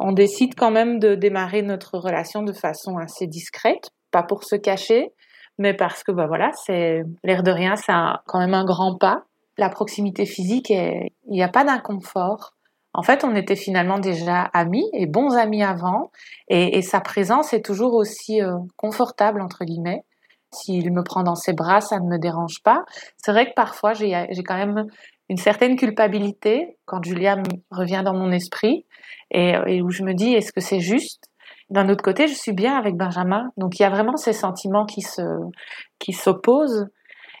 [0.00, 4.56] On décide quand même de démarrer notre relation de façon assez discrète, pas pour se
[4.56, 5.12] cacher,
[5.58, 7.92] mais parce que ben voilà, c'est l'air de rien, c'est
[8.26, 9.24] quand même un grand pas.
[9.56, 12.54] La proximité physique, il n'y a pas d'inconfort.
[12.94, 16.10] En fait, on était finalement déjà amis et bons amis avant,
[16.48, 20.04] et, sa présence est toujours aussi euh, confortable entre guillemets.
[20.52, 22.84] S'il me prend dans ses bras, ça ne me dérange pas.
[23.16, 24.12] C'est vrai que parfois, j'ai
[24.46, 24.86] quand même
[25.28, 27.36] une certaine culpabilité quand Julia
[27.70, 28.86] revient dans mon esprit
[29.30, 31.24] et, où je me dis, est-ce que c'est juste?
[31.70, 33.50] D'un autre côté, je suis bien avec Benjamin.
[33.58, 35.22] Donc, il y a vraiment ces sentiments qui se
[35.98, 36.86] qui s'opposent.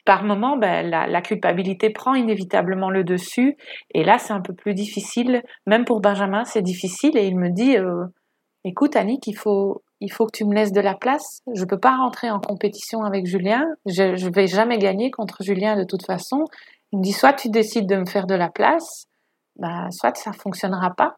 [0.04, 3.56] Par moments, ben, la, la, culpabilité prend inévitablement le dessus.
[3.92, 5.42] Et là, c'est un peu plus difficile.
[5.66, 7.16] Même pour Benjamin, c'est difficile.
[7.16, 8.04] Et il me dit, euh,
[8.64, 11.42] écoute, Annick, il faut, il faut que tu me laisses de la place.
[11.54, 13.64] Je peux pas rentrer en compétition avec Julien.
[13.86, 16.44] Je, je vais jamais gagner contre Julien de toute façon.
[16.92, 19.06] Il me dit soit tu décides de me faire de la place,
[19.56, 21.16] bah, soit ça fonctionnera pas.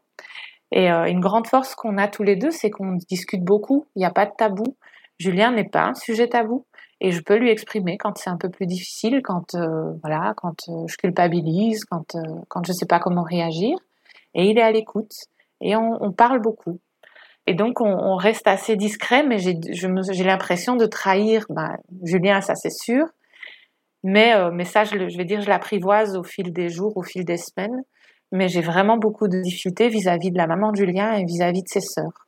[0.73, 3.87] Et euh, une grande force qu'on a tous les deux, c'est qu'on discute beaucoup.
[3.97, 4.77] Il n'y a pas de tabou.
[5.19, 6.65] Julien n'est pas un sujet tabou
[7.01, 10.69] et je peux lui exprimer quand c'est un peu plus difficile, quand euh, voilà, quand
[10.69, 13.77] euh, je culpabilise, quand euh, quand je sais pas comment réagir.
[14.35, 15.13] Et il est à l'écoute
[15.61, 16.79] et on, on, parle beaucoup.
[17.47, 22.71] Et donc on, reste assez discret, mais j'ai l'impression de trahir ben, Julien, ça c'est
[22.71, 23.07] sûr.
[24.03, 27.37] Mais mais ça, je, vais dire, je l'apprivoise au fil des jours, au fil des
[27.39, 27.83] semaines.
[28.33, 31.61] Mais j'ai vraiment beaucoup de difficultés vis-à-vis -vis de la maman de Julien et vis-à-vis
[31.61, 32.27] -vis de ses sœurs.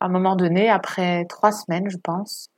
[0.00, 2.52] À un moment donné, après trois semaines, je pense,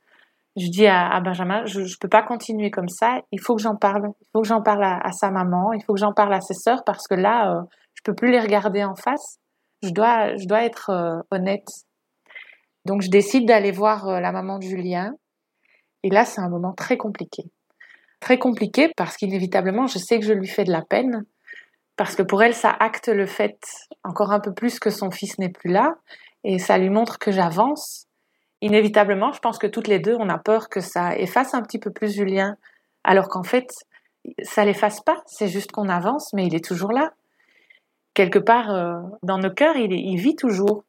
[0.57, 3.75] je dis à, Benjamin, je ne peux pas continuer comme ça, il faut que j'en
[3.75, 4.09] parle.
[4.21, 6.53] Il faut que j'en parle à, sa maman, il faut que j'en parle à ses
[6.53, 7.61] sœurs parce que là, euh,
[7.93, 9.37] je peux plus les regarder en face.
[9.85, 11.67] Je dois, être euh, honnête.
[12.85, 15.13] Donc je décide d'aller voir euh, la maman de Julien.
[16.03, 17.43] Et là, c'est un moment très compliqué.
[18.19, 21.25] Très compliqué parce qu'inévitablement, je sais que je lui fais de la peine.
[21.97, 23.57] Parce que pour elle, ça acte le fait
[24.03, 25.95] encore un peu plus que son fils n'est plus là.
[26.43, 28.05] Et ça lui montre que j'avance
[28.61, 31.79] inévitablement, je pense que toutes les deux, on a peur que ça efface un petit
[31.79, 32.57] peu plus Julien,
[33.03, 33.67] alors qu'en fait,
[34.41, 37.11] ça l'efface pas, c'est juste qu'on avance, mais il est toujours là.
[38.15, 40.83] Quelque part, euh, dans nos cœurs, il, il, vit toujours.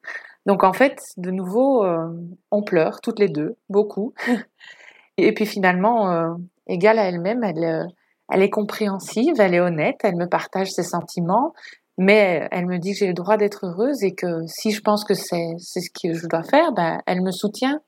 [0.46, 2.08] Donc en fait, de nouveau, euh,
[2.50, 4.14] on pleure toutes les deux, beaucoup.
[5.18, 6.34] Et puis finalement, euh,
[6.66, 7.84] égale à elle-même, elle, euh,
[8.30, 11.52] elle est compréhensive, elle est honnête, elle me partage ses sentiments,
[11.98, 15.04] mais elle me dit que j'ai le droit d'être heureuse et que si je pense
[15.04, 17.80] que c'est c'est ce que je dois faire, ben elle me soutient.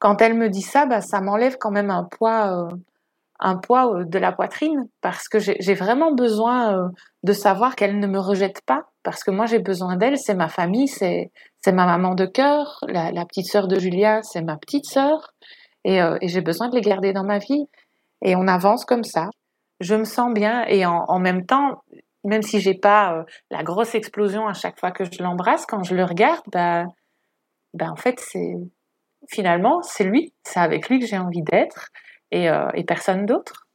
[0.00, 2.76] Quand elle me dit ça, ben ça m'enlève quand même un poids euh,
[3.40, 6.88] un poids euh, de la poitrine parce que j'ai vraiment besoin euh,
[7.22, 10.48] de savoir qu'elle ne me rejette pas parce que moi j'ai besoin d'elle, c'est ma
[10.48, 11.30] famille, c'est
[11.66, 15.34] ma maman de cœur, la, petite sœur de Julien, c'est ma petite sœur
[15.84, 17.66] et, et j'ai besoin de les garder dans ma vie
[18.22, 19.28] et on avance comme ça.
[19.80, 21.82] Je me sens bien et en, même temps
[22.24, 25.82] même si j'ai pas euh, la grosse explosion à chaque fois que je l'embrasse, quand
[25.82, 26.84] je le regarde, bah,
[27.74, 28.54] bah en fait c'est
[29.28, 31.90] finalement c'est lui, c'est avec lui que j'ai envie d'être
[32.30, 33.66] et, euh, et personne d'autre.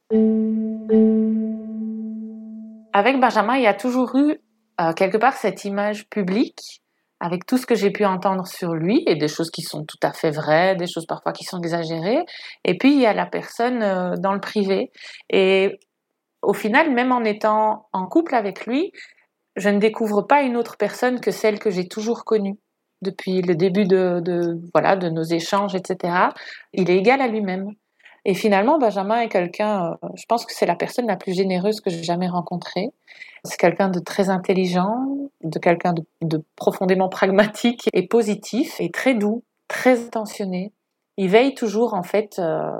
[2.93, 4.39] Avec Benjamin, il y a toujours eu
[4.81, 6.81] euh, quelque part cette image publique
[7.19, 9.99] avec tout ce que j'ai pu entendre sur lui et des choses qui sont tout
[10.01, 12.25] à fait vraies, des choses parfois qui sont exagérées.
[12.63, 14.91] Et puis il y a la personne euh, dans le privé.
[15.29, 15.79] Et
[16.41, 18.93] au final, même en étant en couple avec lui,
[19.57, 22.57] je ne découvre pas une autre personne que celle que j'ai toujours connue
[23.01, 24.21] depuis le début de,
[24.73, 26.29] voilà de nos échanges, etc.
[26.73, 27.69] Il est égal à lui-même.
[28.25, 31.81] Et finalement, Benjamin est quelqu'un, euh, je pense que c'est la personne la plus généreuse
[31.81, 32.91] que j'ai jamais rencontrée.
[33.43, 35.07] C'est quelqu'un de très intelligent,
[35.43, 40.73] de quelqu'un de, profondément pragmatique et positif, et très doux, très attentionné.
[41.17, 42.71] Il veille toujours en fait euh,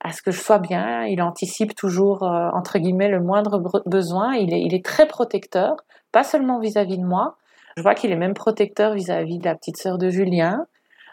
[0.00, 1.04] à ce que je sois bien.
[1.04, 4.34] Il anticipe toujours, euh, entre guillemets, le moindre besoin.
[4.34, 5.76] Il est, il est très protecteur,
[6.10, 7.36] pas seulement vis-à-vis de moi.
[7.76, 10.66] Je vois qu'il est même protecteur vis-à-vis de la petite sœur de Julien,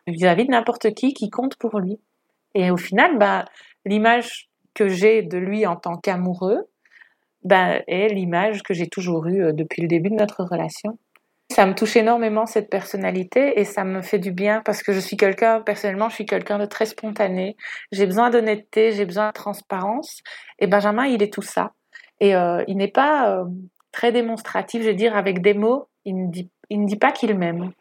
[0.07, 1.99] vis-à-vis de n'importe qui qui compte pour lui.
[2.53, 3.45] Et au final, bah,
[3.85, 6.67] l'image que j'ai de lui en tant qu'amoureux,
[7.43, 10.97] bah, est l'image que j'ai toujours eue euh, depuis le début de notre relation.
[11.49, 14.99] Ça me touche énormément cette personnalité et ça me fait du bien parce que je
[14.99, 17.55] suis quelqu'un, personnellement, je suis quelqu'un de très spontané.
[17.91, 20.21] J'ai besoin d'honnêteté, j'ai besoin de transparence.
[20.59, 21.71] Et Benjamin, il est tout ça.
[22.19, 23.45] Et euh, il n'est pas euh,
[23.93, 25.87] très démonstratif, je veux dire, avec des mots.
[26.03, 27.71] Il ne dit, il ne dit pas qu'il m'aime.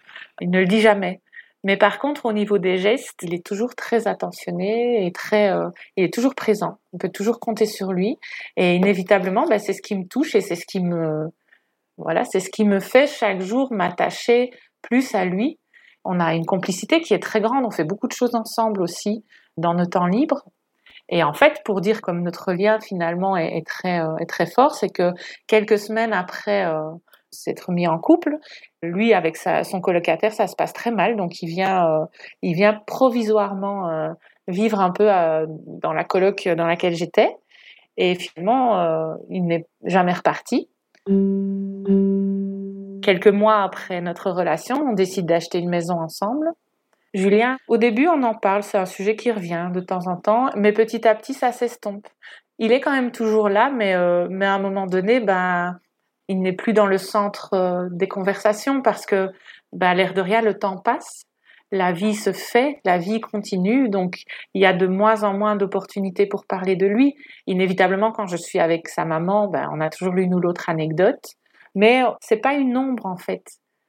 [0.40, 1.20] Il ne le dit jamais.
[1.66, 5.68] Mais par contre, au niveau des gestes, il est toujours très attentionné et très, euh,
[5.96, 6.78] il est toujours présent.
[6.92, 8.20] On peut toujours compter sur lui.
[8.56, 11.26] Et inévitablement, bah, c'est ce qui me touche et c'est ce qui me,
[11.98, 15.58] voilà, c'est ce qui me fait chaque jour m'attacher plus à lui.
[16.04, 19.24] On a une complicité qui est très grande, on fait beaucoup de choses ensemble aussi
[19.56, 20.44] dans nos temps libres.
[21.08, 24.76] Et en fait, pour dire comme notre lien finalement est, très, euh, est très fort,
[24.76, 25.10] c'est que
[25.48, 26.92] quelques semaines après euh,
[27.36, 28.38] s'être mis en couple,
[28.82, 32.04] lui avec sa, son colocataire, ça se passe très mal, donc il vient, euh,
[32.42, 34.08] il vient provisoirement euh,
[34.48, 37.36] vivre un peu euh, dans la coloc dans laquelle j'étais,
[37.96, 40.68] et finalement, il n'est jamais reparti.
[43.02, 46.50] Quelques mois après notre relation, on décide d'acheter une maison ensemble.
[47.14, 50.50] Julien, au début, on en parle, c'est un sujet qui revient de temps en temps,
[50.56, 52.06] mais petit à petit, ça s'estompe.
[52.58, 53.94] Il est quand même toujours là, mais,
[54.28, 55.78] mais à un moment donné, ben,
[56.28, 59.30] il n'est plus dans le centre euh, des conversations parce que,
[59.72, 61.22] ben, l'air de rien, le temps passe,
[61.72, 64.22] la vie se fait, la vie continue, donc
[64.54, 67.14] il y a de moins en moins d'opportunités pour parler de lui.
[67.46, 71.36] Inévitablement, quand je suis avec sa maman, ben, on a toujours l'une ou l'autre anecdote
[71.76, 73.44] mais c'est pas une ombre en fait.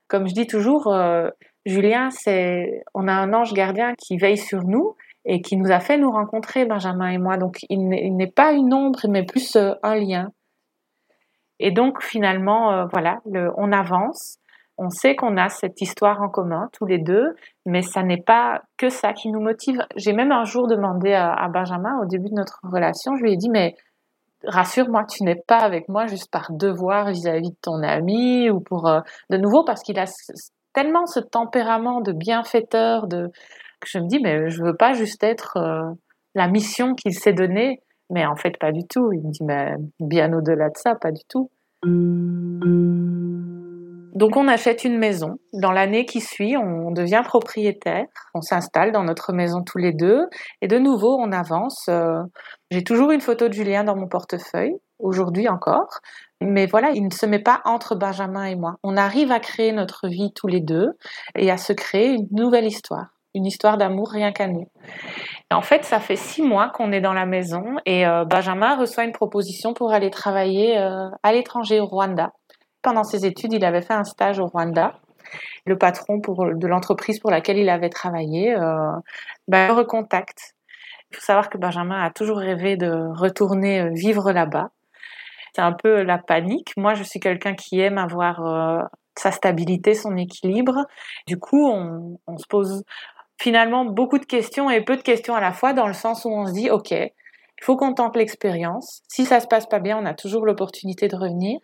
[0.07, 1.29] Comme je dis toujours, euh,
[1.65, 4.95] Julien, c'est, on a un ange gardien qui veille sur nous
[5.25, 7.37] et qui nous a fait nous rencontrer, Benjamin et moi.
[7.37, 10.31] Donc, il n'est pas une ombre, mais plus euh, un lien.
[11.59, 13.19] Et donc, finalement, euh, voilà,
[13.57, 14.37] on avance.
[14.77, 18.61] On sait qu'on a cette histoire en commun, tous les deux, mais ça n'est pas
[18.77, 19.79] que ça qui nous motive.
[19.95, 23.37] J'ai même un jour demandé à, Benjamin, au début de notre relation, je lui ai
[23.37, 23.75] dit, mais
[24.43, 28.87] rassure-moi, tu n'es pas avec moi juste par devoir vis-à-vis de ton ami ou pour,
[28.87, 28.99] euh,
[29.31, 30.05] de nouveau, parce qu'il a
[30.73, 33.31] tellement ce tempérament de bienfaiteur, de,
[33.79, 35.91] que je me dis, mais je veux pas juste être euh,
[36.35, 37.81] la mission qu'il s'est donnée.
[38.09, 39.11] Mais en fait, pas du tout.
[39.11, 41.49] Il me dit, mais bien au-delà de ça, pas du tout.
[44.17, 45.37] Donc on achète une maison.
[45.53, 48.05] Dans l'année qui suit, on devient propriétaire.
[48.33, 50.25] On s'installe dans notre maison tous les deux.
[50.61, 51.85] Et de nouveau, on avance.
[51.89, 52.23] Euh,
[52.71, 55.99] j'ai toujours une photo de Julien dans mon portefeuille, aujourd'hui encore.
[56.41, 58.77] Mais voilà, il ne se met pas entre Benjamin et moi.
[58.81, 60.97] On arrive à créer notre vie tous les deux
[61.35, 64.67] et à se créer une nouvelle histoire une histoire d'amour rien qu'à nous.
[65.49, 69.05] En fait, ça fait six mois qu'on est dans la maison et euh, Benjamin reçoit
[69.05, 72.33] une proposition pour aller travailler euh, à l'étranger au Rwanda.
[72.81, 74.99] Pendant ses études, il avait fait un stage au Rwanda.
[75.65, 78.91] Le patron de l'entreprise pour laquelle il avait travaillé euh,
[79.47, 80.55] ben, recontacte.
[81.11, 84.69] Il faut savoir que Benjamin a toujours rêvé de retourner euh, vivre là-bas.
[85.55, 86.73] C'est un peu la panique.
[86.75, 90.85] Moi, je suis quelqu'un qui aime avoir sa stabilité, son équilibre.
[91.25, 92.83] Du coup, on, on se pose
[93.39, 96.29] finalement beaucoup de questions et peu de questions à la fois dans le sens où
[96.29, 99.01] on se dit, OK, il faut qu'on tente l'expérience.
[99.07, 101.59] Si ça se passe pas bien, on a toujours l'opportunité de revenir.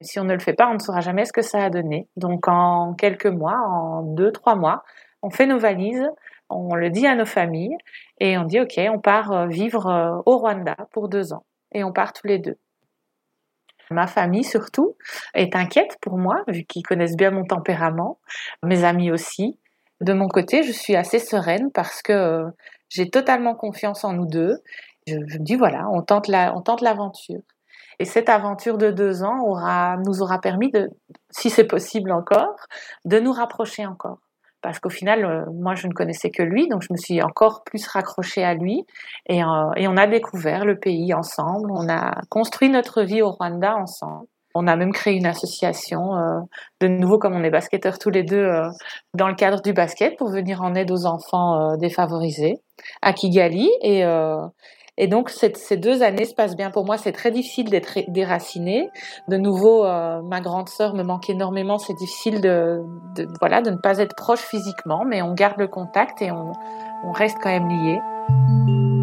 [0.00, 2.08] Si on ne le fait pas, on ne saura jamais ce que ça a donné.
[2.16, 4.82] Donc en quelques mois, en deux, trois mois,
[5.22, 6.08] on fait nos valises,
[6.48, 7.76] on le dit à nos familles
[8.18, 11.44] et on dit, OK, on part euh, vivre euh, au Rwanda pour deux ans.
[11.72, 12.56] Et on part tous les deux.
[13.90, 14.96] Ma famille surtout
[15.34, 18.18] est inquiète pour moi, vu qu'ils connaissent bien mon tempérament,
[18.62, 19.58] mes amis aussi.
[20.00, 22.50] De mon côté, je suis assez sereine parce que euh,
[22.88, 24.58] j'ai totalement confiance en nous deux.
[25.06, 27.42] Je, me dis voilà, on tente l'aventure.
[27.98, 30.88] Et cette aventure de deux ans aura, nous aura permis de,
[31.30, 32.56] si c'est possible encore,
[33.04, 34.18] de nous rapprocher encore.
[34.62, 37.62] Parce qu'au final, euh, moi, je ne connaissais que lui, donc je me suis encore
[37.64, 38.86] plus raccrochée à lui.
[39.26, 41.70] Et, euh, et on a découvert le pays ensemble.
[41.70, 44.26] On a construit notre vie au Rwanda ensemble.
[44.54, 46.40] On a même créé une association, euh,
[46.80, 48.68] de nouveau comme on est basketteurs tous les deux, euh,
[49.14, 52.56] dans le cadre du basket pour venir en aide aux enfants euh, défavorisés
[53.02, 53.70] à Kigali.
[53.82, 54.02] Et,
[54.96, 56.96] et donc ces deux années se passent bien pour moi.
[56.96, 58.88] C'est très difficile d'être déracinée.
[59.28, 61.78] De nouveau, ma grande sœur me manque énormément.
[61.78, 62.80] C'est difficile de,
[63.16, 66.52] de, voilà de ne pas être proche physiquement, mais on garde le contact et on,
[67.04, 68.99] on reste quand même liés.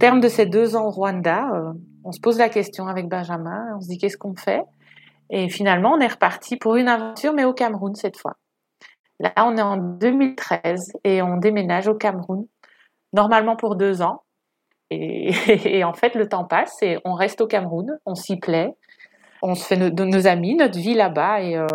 [0.00, 3.76] Terme de ces deux ans au Rwanda, euh, on se pose la question avec Benjamin,
[3.76, 4.64] on se dit qu'est-ce qu'on fait?
[5.30, 8.36] Et finalement, on est reparti pour une aventure, mais au Cameroun cette fois.
[9.20, 12.46] Là, on est en 2013 et on déménage au Cameroun,
[13.12, 14.24] normalement pour deux ans.
[14.92, 18.74] Et, en fait, le temps passe et on reste au Cameroun, on s'y plaît,
[19.40, 21.66] on se fait de nos amis, notre vie là-bas et euh,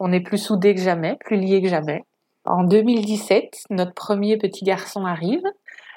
[0.00, 2.06] on est plus soudés que jamais, plus liés que jamais.
[2.46, 5.44] En 2017, notre premier petit garçon arrive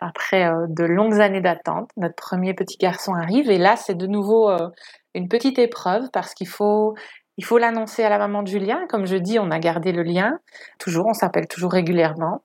[0.02, 4.08] après euh, de longues années d'attente, notre premier petit garçon arrive et là c'est de
[4.08, 4.70] nouveau euh,
[5.14, 6.96] une petite épreuve parce qu'il faut
[7.38, 8.86] il faut l'annoncer à la maman de Julien.
[8.88, 10.40] Comme je dis, on a gardé le lien
[10.80, 12.44] toujours, on s'appelle toujours régulièrement.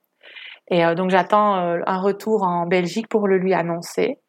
[0.69, 4.19] Et euh, donc j'attends un retour en Belgique pour le lui annoncer.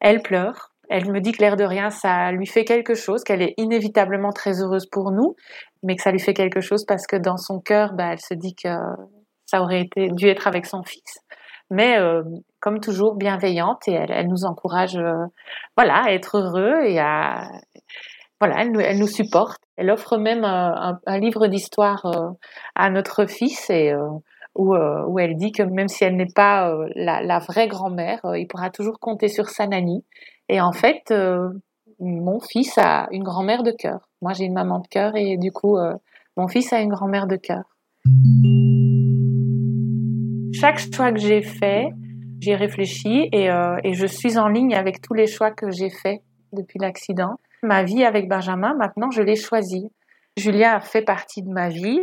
[0.00, 0.72] Elle pleure.
[0.90, 4.32] Elle me dit que l'air de rien, ça lui fait quelque chose, qu'elle est inévitablement
[4.32, 5.36] très heureuse pour nous,
[5.82, 8.32] mais que ça lui fait quelque chose parce que dans son cœur, bah, elle se
[8.32, 8.70] dit que
[9.44, 11.20] ça aurait été, dû être avec son fils
[11.70, 12.22] mais euh,
[12.60, 15.26] comme toujours bienveillante et elle, nous encourage euh,
[15.76, 17.48] voilà à être heureux et à
[18.40, 19.60] voilà elle nous, supporte.
[19.76, 22.30] Elle offre même un, livre d'histoire euh,
[22.74, 23.92] à notre fils et
[24.54, 28.46] où, où, elle dit que même si elle n'est pas la, la, vraie grand-mère il
[28.46, 30.04] pourra toujours compter sur sa nanny.
[30.48, 31.12] Et en fait
[32.00, 34.08] mon fils a une grand-mère de cœur.
[34.22, 35.76] Moi j'ai une maman de cœur et du coup
[36.36, 37.64] mon fils a une grand-mère de cœur
[40.60, 41.90] chaque choix que j'ai fait,
[42.40, 45.90] j'ai réfléchi et, euh, et, je suis en ligne avec tous les choix que j'ai
[45.90, 46.20] faits
[46.52, 47.36] depuis l'accident.
[47.62, 49.90] Ma vie avec Benjamin, maintenant, je l'ai choisi.
[50.36, 52.00] Julien a fait partie de ma vie,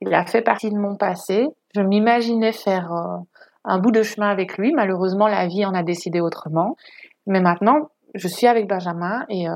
[0.00, 1.46] il a fait partie de mon passé.
[1.74, 3.16] Je m'imaginais faire euh,
[3.64, 4.72] un bout de chemin avec lui.
[4.72, 6.76] Malheureusement, la vie en a décidé autrement.
[7.26, 9.52] Mais maintenant, je suis avec Benjamin et euh,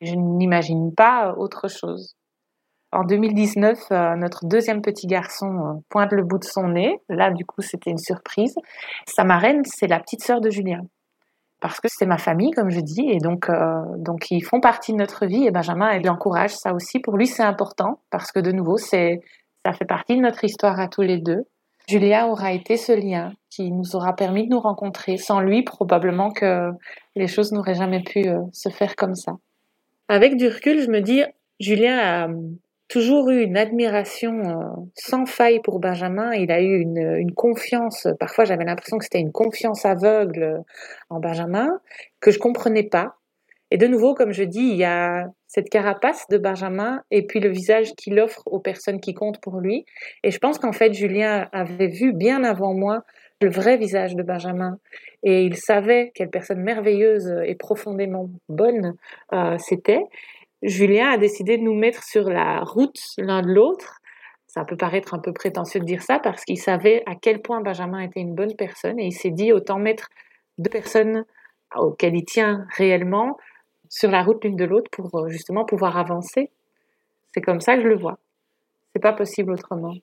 [0.00, 2.16] je n'imagine pas autre chose.
[2.90, 7.00] En 2019, euh, notre deuxième petit garçon euh, pointe le bout de son nez.
[7.08, 8.54] Là, du coup, c'était une surprise.
[9.06, 10.82] Sa marraine, c'est la petite sœur de Julien.
[11.60, 13.50] Parce que c'est ma famille, comme je dis, et donc,
[13.96, 15.44] donc ils font partie de notre vie.
[15.44, 17.00] Et Benjamin, elle encourage ça aussi.
[17.00, 19.20] Pour lui, c'est important parce que de nouveau, c'est
[19.66, 21.44] ça fait partie de notre histoire à tous les deux.
[21.88, 25.16] Julia aura été ce lien qui nous aura permis de nous rencontrer.
[25.16, 26.70] Sans lui, probablement que
[27.16, 29.32] les choses n'auraient jamais pu euh, se faire comme ça.
[30.08, 31.22] Avec du recul, je me dis,
[31.60, 32.28] Julien a
[32.88, 34.64] toujours eu une admiration euh,
[34.94, 36.32] sans faille pour Benjamin.
[36.34, 40.62] Il a eu une, confiance, parfois j'avais l'impression que c'était une confiance aveugle
[41.10, 41.80] en Benjamin,
[42.20, 43.16] que je comprenais pas.
[43.70, 47.38] Et de nouveau, comme je dis, il y a cette carapace de Benjamin et puis
[47.38, 49.84] le visage qu'il offre aux personnes qui comptent pour lui.
[50.24, 53.04] Et je pense qu'en fait, Julien avait vu bien avant moi
[53.42, 54.78] le vrai visage de Benjamin.
[55.22, 58.94] Et il savait quelle personne merveilleuse et profondément bonne
[59.32, 60.02] euh, c'était.
[60.62, 64.00] Julien a décidé de nous mettre sur la route l'un de l'autre.
[64.46, 67.60] Ça peut paraître un peu prétentieux de dire ça parce qu'il savait à quel point
[67.60, 70.08] Benjamin était une bonne personne et il s'est dit autant mettre
[70.56, 71.24] deux personnes
[71.76, 73.36] auxquelles il tient réellement
[73.88, 76.50] sur la route l'une de l'autre pour euh, justement pouvoir avancer.
[77.32, 78.18] C'est comme ça que je le vois.
[78.92, 79.94] C'est pas possible autrement.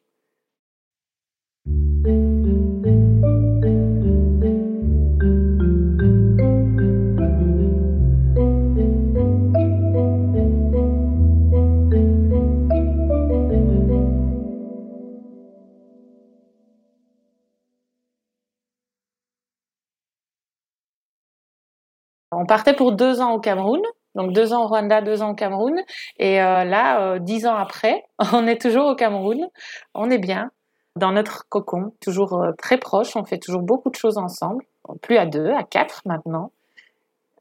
[22.45, 23.81] On partait pour deux ans au Cameroun.
[24.13, 25.81] Donc deux ans au Rwanda, deux ans au Cameroun.
[26.19, 29.47] Et euh, là, euh, dix ans après, on est toujours au Cameroun.
[29.95, 30.51] On est bien
[30.95, 33.15] dans notre cocon, toujours euh, très proche.
[33.15, 34.63] On fait toujours beaucoup de choses ensemble.
[35.01, 36.51] Plus à deux, à quatre maintenant.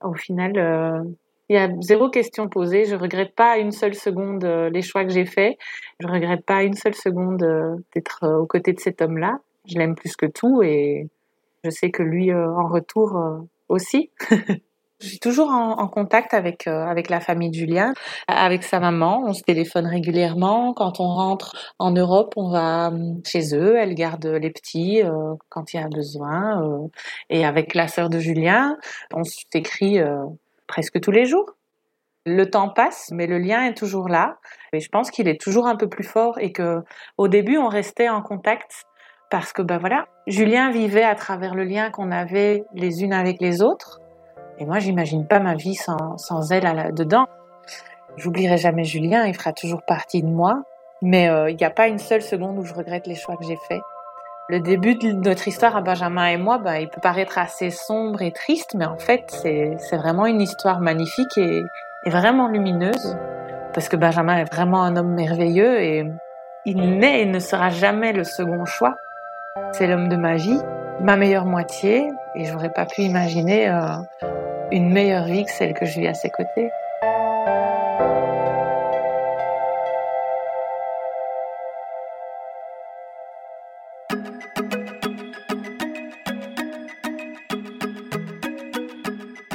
[0.01, 0.53] Au final,
[1.51, 2.87] il y a zéro question posée.
[2.87, 5.59] Je regrette pas une seule seconde les choix que j'ai faits.
[6.01, 7.45] Je regrette pas une seule seconde
[7.95, 9.37] d'être aux côtés de cet homme-là.
[9.67, 11.11] Je l'aime plus que tout et
[11.63, 13.21] je sais que lui, en retour
[13.69, 14.11] aussi.
[15.01, 17.93] Je suis toujours en, contact avec euh, avec la famille de Julien,
[18.29, 19.23] avec sa maman.
[19.27, 20.73] On se téléphone régulièrement.
[20.73, 23.77] Quand on rentre en Europe, on va hum, chez eux.
[23.77, 26.63] Elle garde les petits euh, quand il y a besoin.
[26.63, 26.89] Euh,
[27.29, 28.77] et avec la sœur de Julien,
[29.13, 30.01] on s'écrit
[30.67, 31.47] presque tous les jours.
[32.25, 34.39] Le temps passe, mais le lien est toujours là.
[34.73, 36.79] Et je pense qu'il est toujours un peu plus fort et que
[37.19, 38.85] au début, on restait en contact
[39.31, 43.41] parce que ben voilà, Julien vivait à travers le lien qu'on avait les unes avec
[43.41, 44.01] les autres.
[44.59, 47.27] Et moi, j'imagine pas ma vie sans, sans elle à dedans.
[48.17, 50.63] J'oublierai jamais Julien, il fera toujours partie de moi.
[51.03, 53.45] Mais euh, il n'y a pas une seule seconde où je regrette les choix que
[53.45, 53.83] j'ai faits.
[54.49, 58.23] Le début de notre histoire à Benjamin et moi, ben, il peut paraître assez sombre
[58.23, 61.63] et triste, mais en fait, c'est vraiment une histoire magnifique et,
[62.05, 63.17] et vraiment lumineuse.
[63.73, 66.05] Parce que Benjamin est vraiment un homme merveilleux et
[66.67, 68.95] il n'est et ne sera jamais le second choix.
[69.73, 70.61] C'est l'homme de ma vie,
[71.01, 73.97] ma meilleure moitié, et j'aurais pas pu imaginer euh,
[74.71, 76.71] une meilleure vie que celle que je vis à ses côtés.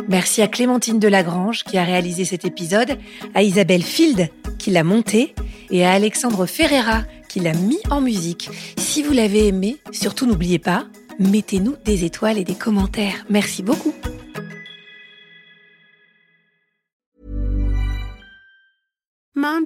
[0.08, 2.98] Merci à Clémentine Delagrange qui a réalisé cet épisode,
[3.36, 5.36] à Isabelle Field qui l'a monté
[5.70, 8.50] et à Alexandre Ferreira qui l'a mis en musique.
[8.78, 10.86] Si vous l'avez aimé, surtout n'oubliez pas,
[11.20, 13.26] mettez-nous des étoiles et des commentaires.
[13.30, 13.94] Merci beaucoup.